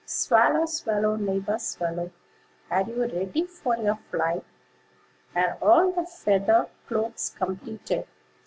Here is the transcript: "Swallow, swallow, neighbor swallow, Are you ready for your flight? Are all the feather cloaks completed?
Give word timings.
"Swallow, 0.03 0.65
swallow, 0.65 1.15
neighbor 1.15 1.59
swallow, 1.59 2.09
Are 2.71 2.81
you 2.81 3.01
ready 3.01 3.43
for 3.45 3.77
your 3.77 3.99
flight? 4.09 4.43
Are 5.35 5.59
all 5.61 5.91
the 5.91 6.07
feather 6.07 6.69
cloaks 6.87 7.29
completed? 7.29 8.07